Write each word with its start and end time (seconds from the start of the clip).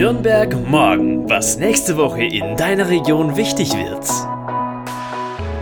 Nürnberg 0.00 0.56
morgen, 0.66 1.28
was 1.28 1.58
nächste 1.58 1.98
Woche 1.98 2.24
in 2.24 2.56
deiner 2.56 2.88
Region 2.88 3.36
wichtig 3.36 3.74
wird. 3.74 4.02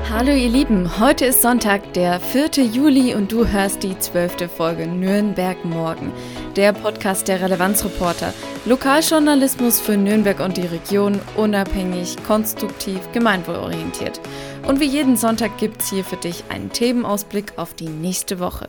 Hallo 0.09 0.31
ihr 0.31 0.49
Lieben, 0.49 1.01
heute 1.01 1.25
ist 1.25 1.43
Sonntag, 1.43 1.93
der 1.95 2.21
4. 2.21 2.65
Juli 2.73 3.17
und 3.17 3.33
du 3.33 3.49
hörst 3.49 3.83
die 3.83 3.99
zwölfte 3.99 4.49
Folge 4.49 4.87
Nürnberg 4.87 5.65
morgen, 5.65 6.13
der 6.55 6.73
Podcast 6.73 7.27
der 7.27 7.41
Relevanzreporter. 7.41 8.33
Lokaljournalismus 8.65 9.81
für 9.81 9.97
Nürnberg 9.97 10.39
und 10.39 10.57
die 10.57 10.67
Region, 10.67 11.19
unabhängig, 11.37 12.17
konstruktiv, 12.25 13.01
gemeinwohlorientiert. 13.13 14.21
Und 14.69 14.79
wie 14.79 14.87
jeden 14.87 15.17
Sonntag 15.17 15.59
gibt's 15.59 15.91
hier 15.91 16.05
für 16.05 16.15
dich 16.15 16.45
einen 16.49 16.71
Themenausblick 16.71 17.55
auf 17.57 17.75
die 17.75 17.89
nächste 17.89 18.39
Woche. 18.39 18.69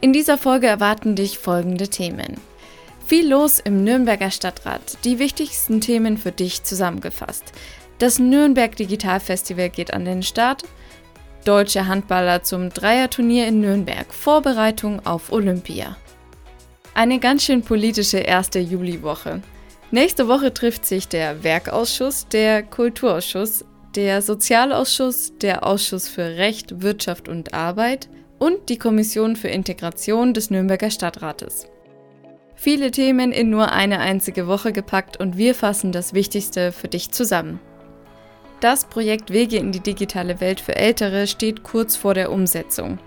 In 0.00 0.12
dieser 0.12 0.36
Folge 0.36 0.66
erwarten 0.66 1.14
dich 1.14 1.38
folgende 1.38 1.86
Themen. 1.86 2.40
Viel 3.06 3.28
los 3.28 3.60
im 3.60 3.84
Nürnberger 3.84 4.30
Stadtrat. 4.30 4.96
Die 5.04 5.18
wichtigsten 5.18 5.82
Themen 5.82 6.16
für 6.16 6.32
dich 6.32 6.62
zusammengefasst. 6.62 7.44
Das 7.98 8.18
Nürnberg 8.18 8.74
Digital 8.76 9.20
Festival 9.20 9.68
geht 9.68 9.92
an 9.92 10.06
den 10.06 10.22
Start. 10.22 10.62
Deutsche 11.44 11.86
Handballer 11.86 12.42
zum 12.42 12.70
Dreierturnier 12.70 13.46
in 13.46 13.60
Nürnberg. 13.60 14.12
Vorbereitung 14.14 15.04
auf 15.04 15.32
Olympia. 15.32 15.98
Eine 16.94 17.18
ganz 17.18 17.44
schön 17.44 17.60
politische 17.60 18.18
erste 18.18 18.58
Juliwoche. 18.58 19.42
Nächste 19.90 20.26
Woche 20.26 20.54
trifft 20.54 20.86
sich 20.86 21.06
der 21.06 21.44
Werkausschuss, 21.44 22.26
der 22.28 22.62
Kulturausschuss, 22.62 23.66
der 23.94 24.22
Sozialausschuss, 24.22 25.34
der 25.42 25.66
Ausschuss 25.66 26.08
für 26.08 26.36
Recht, 26.36 26.80
Wirtschaft 26.80 27.28
und 27.28 27.52
Arbeit 27.52 28.08
und 28.38 28.70
die 28.70 28.78
Kommission 28.78 29.36
für 29.36 29.48
Integration 29.48 30.32
des 30.32 30.50
Nürnberger 30.50 30.90
Stadtrates. 30.90 31.66
Viele 32.64 32.90
Themen 32.90 33.30
in 33.30 33.50
nur 33.50 33.72
eine 33.72 34.00
einzige 34.00 34.46
Woche 34.46 34.72
gepackt 34.72 35.18
und 35.20 35.36
wir 35.36 35.54
fassen 35.54 35.92
das 35.92 36.14
Wichtigste 36.14 36.72
für 36.72 36.88
dich 36.88 37.10
zusammen. 37.10 37.60
Das 38.60 38.86
Projekt 38.86 39.30
Wege 39.30 39.58
in 39.58 39.70
die 39.70 39.80
digitale 39.80 40.40
Welt 40.40 40.60
für 40.60 40.74
Ältere 40.74 41.26
steht 41.26 41.62
kurz 41.62 41.94
vor 41.94 42.14
der 42.14 42.32
Umsetzung. 42.32 42.98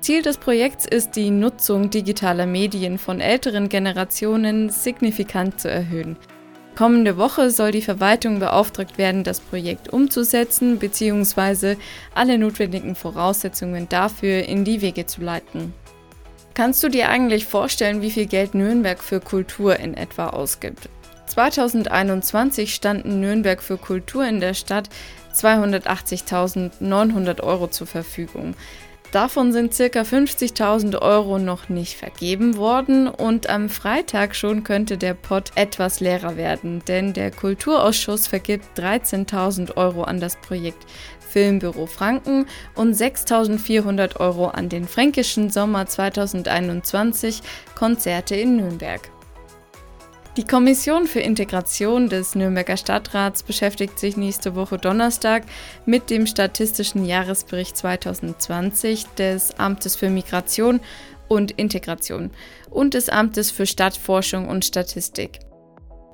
Ziel 0.00 0.22
des 0.22 0.36
Projekts 0.36 0.84
ist, 0.84 1.12
die 1.12 1.30
Nutzung 1.30 1.90
digitaler 1.90 2.46
Medien 2.46 2.98
von 2.98 3.20
älteren 3.20 3.68
Generationen 3.68 4.68
signifikant 4.68 5.60
zu 5.60 5.70
erhöhen. 5.70 6.16
Kommende 6.74 7.16
Woche 7.16 7.52
soll 7.52 7.70
die 7.70 7.82
Verwaltung 7.82 8.40
beauftragt 8.40 8.98
werden, 8.98 9.22
das 9.22 9.38
Projekt 9.38 9.92
umzusetzen 9.92 10.76
bzw. 10.80 11.76
alle 12.16 12.36
notwendigen 12.36 12.96
Voraussetzungen 12.96 13.88
dafür 13.88 14.42
in 14.42 14.64
die 14.64 14.82
Wege 14.82 15.06
zu 15.06 15.20
leiten. 15.20 15.72
Kannst 16.58 16.82
du 16.82 16.88
dir 16.88 17.08
eigentlich 17.08 17.46
vorstellen, 17.46 18.02
wie 18.02 18.10
viel 18.10 18.26
Geld 18.26 18.52
Nürnberg 18.52 19.00
für 19.00 19.20
Kultur 19.20 19.78
in 19.78 19.94
etwa 19.94 20.30
ausgibt? 20.30 20.88
2021 21.26 22.74
standen 22.74 23.20
Nürnberg 23.20 23.62
für 23.62 23.78
Kultur 23.78 24.26
in 24.26 24.40
der 24.40 24.54
Stadt 24.54 24.88
280.900 25.32 27.44
Euro 27.44 27.68
zur 27.68 27.86
Verfügung. 27.86 28.56
Davon 29.12 29.52
sind 29.52 29.70
ca. 29.70 30.00
50.000 30.00 31.00
Euro 31.00 31.38
noch 31.38 31.68
nicht 31.68 31.96
vergeben 31.96 32.56
worden 32.56 33.06
und 33.06 33.48
am 33.48 33.68
Freitag 33.68 34.34
schon 34.34 34.64
könnte 34.64 34.98
der 34.98 35.14
Pott 35.14 35.52
etwas 35.54 36.00
leerer 36.00 36.36
werden, 36.36 36.82
denn 36.88 37.14
der 37.14 37.30
Kulturausschuss 37.30 38.26
vergibt 38.26 38.66
13.000 38.76 39.76
Euro 39.76 40.02
an 40.02 40.18
das 40.18 40.34
Projekt 40.34 40.86
Filmbüro 41.30 41.86
Franken 41.86 42.46
und 42.74 42.94
6.400 42.94 44.18
Euro 44.20 44.48
an 44.48 44.68
den 44.68 44.86
Fränkischen 44.86 45.50
Sommer 45.50 45.86
2021 45.86 47.42
Konzerte 47.74 48.36
in 48.36 48.56
Nürnberg. 48.56 49.10
Die 50.38 50.46
Kommission 50.46 51.08
für 51.08 51.18
Integration 51.18 52.08
des 52.08 52.36
Nürnberger 52.36 52.76
Stadtrats 52.76 53.42
beschäftigt 53.42 53.98
sich 53.98 54.16
nächste 54.16 54.54
Woche 54.54 54.78
Donnerstag 54.78 55.42
mit 55.84 56.10
dem 56.10 56.28
statistischen 56.28 57.04
Jahresbericht 57.04 57.76
2020 57.76 59.06
des 59.18 59.58
Amtes 59.58 59.96
für 59.96 60.10
Migration 60.10 60.78
und 61.26 61.50
Integration 61.50 62.30
und 62.70 62.94
des 62.94 63.08
Amtes 63.08 63.50
für 63.50 63.66
Stadtforschung 63.66 64.48
und 64.48 64.64
Statistik. 64.64 65.40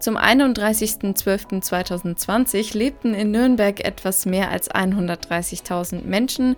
Zum 0.05 0.17
31.12.2020 0.19 2.77
lebten 2.77 3.15
in 3.15 3.31
Nürnberg 3.31 3.83
etwas 3.83 4.27
mehr 4.27 4.51
als 4.51 4.71
130.000 4.71 6.05
Menschen 6.05 6.57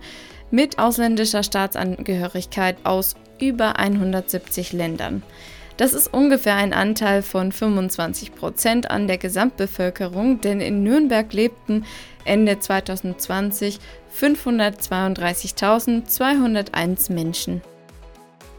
mit 0.51 0.79
ausländischer 0.79 1.43
Staatsangehörigkeit 1.43 2.75
aus 2.83 3.15
über 3.39 3.79
170 3.79 4.73
Ländern. 4.73 5.23
Das 5.77 5.93
ist 5.93 6.13
ungefähr 6.13 6.55
ein 6.55 6.73
Anteil 6.73 7.21
von 7.21 7.53
25 7.53 8.35
Prozent 8.35 8.91
an 8.91 9.07
der 9.07 9.17
Gesamtbevölkerung, 9.17 10.41
denn 10.41 10.59
in 10.59 10.83
Nürnberg 10.83 11.31
lebten 11.31 11.85
Ende 12.25 12.59
2020 12.59 13.79
532.201 14.13 17.13
Menschen. 17.13 17.61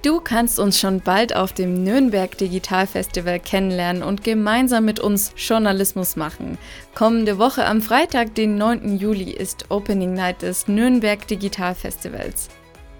Du 0.08 0.20
kannst 0.20 0.58
uns 0.58 0.80
schon 0.80 1.02
bald 1.02 1.36
auf 1.36 1.52
dem 1.52 1.84
Nürnberg 1.84 2.38
Digital 2.38 2.86
Festival 2.86 3.38
kennenlernen 3.38 4.02
und 4.02 4.24
gemeinsam 4.24 4.86
mit 4.86 5.00
uns 5.00 5.34
Journalismus 5.36 6.16
machen. 6.16 6.56
Kommende 6.94 7.36
Woche 7.36 7.66
am 7.66 7.82
Freitag, 7.82 8.34
den 8.34 8.56
9. 8.56 8.96
Juli, 8.96 9.30
ist 9.30 9.70
Opening 9.70 10.14
Night 10.14 10.40
des 10.40 10.66
Nürnberg 10.66 11.26
Digital 11.26 11.74
Festivals. 11.74 12.48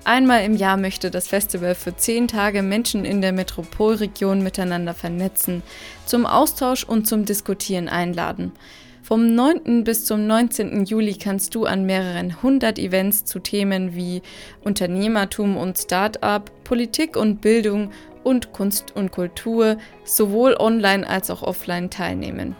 Einmal 0.04 0.44
im 0.44 0.54
Jahr 0.54 0.76
möchte 0.76 1.10
das 1.10 1.28
Festival 1.28 1.74
für 1.74 1.96
zehn 1.96 2.28
Tage 2.28 2.62
Menschen 2.62 3.06
in 3.06 3.22
der 3.22 3.32
Metropolregion 3.32 4.42
miteinander 4.42 4.92
vernetzen, 4.92 5.62
zum 6.04 6.26
Austausch 6.26 6.84
und 6.84 7.06
zum 7.06 7.24
Diskutieren 7.24 7.88
einladen. 7.88 8.52
Vom 9.08 9.34
9. 9.34 9.84
bis 9.84 10.04
zum 10.04 10.26
19. 10.26 10.84
Juli 10.84 11.14
kannst 11.14 11.54
du 11.54 11.64
an 11.64 11.86
mehreren 11.86 12.42
hundert 12.42 12.78
Events 12.78 13.24
zu 13.24 13.38
Themen 13.38 13.94
wie 13.94 14.20
Unternehmertum 14.62 15.56
und 15.56 15.78
Start-up, 15.78 16.50
Politik 16.62 17.16
und 17.16 17.40
Bildung 17.40 17.90
und 18.22 18.52
Kunst 18.52 18.94
und 18.94 19.10
Kultur 19.10 19.78
sowohl 20.04 20.56
online 20.58 21.08
als 21.08 21.30
auch 21.30 21.42
offline 21.42 21.88
teilnehmen. 21.88 22.54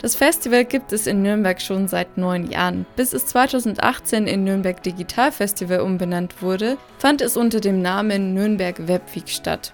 Das 0.00 0.14
Festival 0.14 0.64
gibt 0.64 0.92
es 0.92 1.08
in 1.08 1.20
Nürnberg 1.22 1.60
schon 1.60 1.88
seit 1.88 2.16
neun 2.16 2.48
Jahren. 2.48 2.86
Bis 2.94 3.12
es 3.12 3.26
2018 3.26 4.28
in 4.28 4.44
Nürnberg 4.44 4.80
Digital 4.84 5.32
Festival 5.32 5.80
umbenannt 5.80 6.42
wurde, 6.42 6.78
fand 6.98 7.22
es 7.22 7.36
unter 7.36 7.58
dem 7.58 7.82
Namen 7.82 8.34
Nürnberg 8.34 8.86
Webweek 8.86 9.28
statt. 9.28 9.72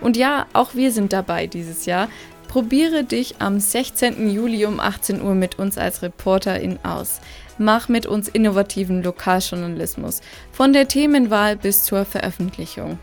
Und 0.00 0.16
ja, 0.16 0.46
auch 0.52 0.74
wir 0.74 0.92
sind 0.92 1.12
dabei 1.12 1.46
dieses 1.46 1.86
Jahr. 1.86 2.08
Probiere 2.48 3.04
dich 3.04 3.36
am 3.40 3.60
16. 3.60 4.30
Juli 4.30 4.64
um 4.66 4.80
18 4.80 5.20
Uhr 5.20 5.34
mit 5.34 5.58
uns 5.58 5.76
als 5.78 6.02
Reporterin 6.02 6.78
aus. 6.82 7.20
Mach 7.58 7.88
mit 7.88 8.06
uns 8.06 8.28
innovativen 8.28 9.02
Lokaljournalismus, 9.02 10.20
von 10.52 10.72
der 10.72 10.88
Themenwahl 10.88 11.56
bis 11.56 11.84
zur 11.84 12.04
Veröffentlichung. 12.04 12.98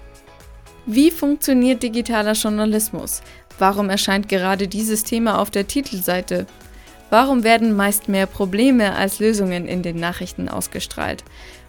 Wie 0.85 1.11
funktioniert 1.11 1.81
digitaler 1.81 2.33
Journalismus? 2.33 3.21
Warum 3.59 3.89
erscheint 3.89 4.29
gerade 4.29 4.67
dieses 4.67 5.03
Thema 5.03 5.39
auf 5.39 5.49
der 5.51 5.67
Titelseite? 5.67 6.45
Warum 7.09 7.43
werden 7.43 7.75
meist 7.75 8.09
mehr 8.09 8.25
Probleme 8.25 8.95
als 8.95 9.19
Lösungen 9.19 9.67
in 9.67 9.83
den 9.83 9.97
Nachrichten 9.97 10.49
ausgestrahlt? 10.49 11.23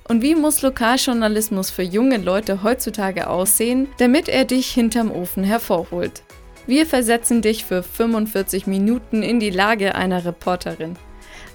Und 0.09 0.23
wie 0.23 0.35
muss 0.35 0.63
Lokaljournalismus 0.63 1.71
für 1.71 1.83
junge 1.83 2.19
Leute 2.19 2.63
heutzutage 2.63 3.29
aussehen, 3.29 3.89
damit 3.99 4.29
er 4.29 4.45
dich 4.45 4.71
hinterm 4.71 5.11
Ofen 5.11 5.45
hervorholt? 5.45 6.23
Wir 6.67 6.87
versetzen 6.87 7.43
dich 7.43 7.65
für 7.65 7.83
45 7.83 8.67
Minuten 8.67 9.23
in 9.23 9.39
die 9.39 9.51
Lage 9.51 9.95
einer 9.95 10.25
Reporterin. 10.25 10.97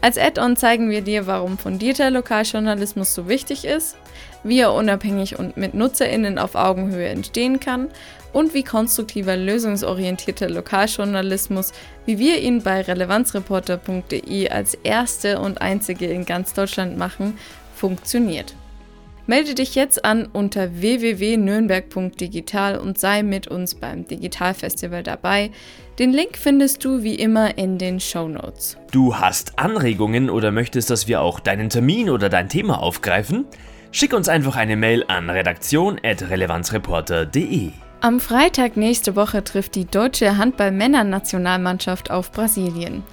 Als 0.01 0.17
Add-on 0.17 0.55
zeigen 0.55 0.89
wir 0.89 1.01
dir, 1.01 1.27
warum 1.27 1.57
fundierter 1.57 2.09
Lokaljournalismus 2.09 3.13
so 3.13 3.27
wichtig 3.27 3.65
ist, 3.65 3.97
wie 4.43 4.59
er 4.59 4.73
unabhängig 4.73 5.37
und 5.37 5.57
mit 5.57 5.73
Nutzerinnen 5.73 6.37
auf 6.37 6.55
Augenhöhe 6.55 7.09
entstehen 7.09 7.59
kann 7.59 7.89
und 8.31 8.53
wie 8.53 8.63
konstruktiver, 8.63 9.35
lösungsorientierter 9.35 10.49
Lokaljournalismus, 10.49 11.73
wie 12.05 12.19
wir 12.19 12.39
ihn 12.39 12.61
bei 12.61 12.81
relevanzreporter.de 12.81 14.49
als 14.49 14.75
erste 14.75 15.39
und 15.39 15.59
einzige 15.59 16.05
in 16.05 16.23
ganz 16.23 16.53
Deutschland 16.53 16.97
machen, 16.97 17.37
funktioniert. 17.75 18.53
Melde 19.29 19.53
dich 19.53 19.75
jetzt 19.75 20.03
an 20.05 20.25
unter 20.25 20.81
www.nürnberg.digital 20.81 22.79
und 22.79 22.97
sei 22.97 23.21
mit 23.21 23.47
uns 23.47 23.75
beim 23.75 24.07
Digitalfestival 24.07 25.03
dabei. 25.03 25.51
Den 25.99 26.11
Link 26.11 26.35
findest 26.35 26.83
du 26.83 27.03
wie 27.03 27.13
immer 27.13 27.55
in 27.55 27.77
den 27.77 27.99
Show 27.99 28.27
Notes. 28.27 28.75
Du 28.91 29.17
hast 29.17 29.59
Anregungen 29.59 30.31
oder 30.31 30.49
möchtest, 30.49 30.89
dass 30.89 31.07
wir 31.07 31.21
auch 31.21 31.39
deinen 31.39 31.69
Termin 31.69 32.09
oder 32.09 32.29
dein 32.29 32.49
Thema 32.49 32.81
aufgreifen? 32.81 33.45
Schick 33.91 34.13
uns 34.13 34.29
einfach 34.29 34.55
eine 34.55 34.75
Mail 34.75 35.05
an 35.07 35.29
redaktion.relevanzreporter.de. 35.29 37.69
Am 38.01 38.19
Freitag 38.19 38.77
nächste 38.77 39.15
Woche 39.15 39.43
trifft 39.43 39.75
die 39.75 39.85
deutsche 39.85 40.39
Handball-Männer-Nationalmannschaft 40.39 42.09
auf 42.09 42.31
Brasilien. 42.31 43.03